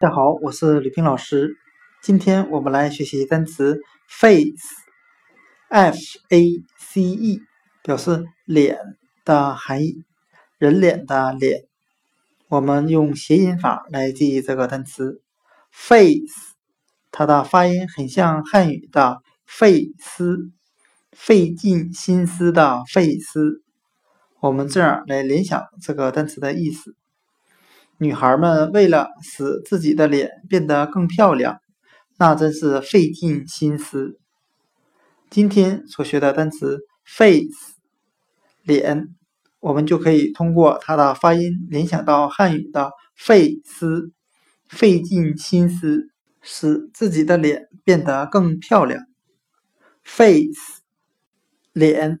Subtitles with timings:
[0.00, 1.56] 大家好，我是吕冰老师。
[2.04, 5.98] 今天我们来学习单词 face，f
[6.28, 7.40] a c e，
[7.82, 8.78] 表示脸
[9.24, 10.04] 的含义，
[10.56, 11.64] 人脸的脸。
[12.46, 15.20] 我们用谐音法来记忆这个单词
[15.72, 16.54] face，
[17.10, 20.52] 它的发音很像汉语的费斯，
[21.10, 23.64] 费尽心思的费斯。
[24.38, 26.94] 我们这样来联想这个单词的意思。
[28.00, 31.58] 女孩们为了使自己的脸变得更漂亮，
[32.16, 34.20] 那真是费尽心思。
[35.28, 37.74] 今天所学的单词 face
[38.62, 39.08] 脸，
[39.58, 44.12] 我们就可以通过它的发音联想到汉语的费思，
[44.68, 49.02] 费尽心思使自己的脸变得更漂亮。
[50.04, 50.82] face
[51.72, 52.20] 脸。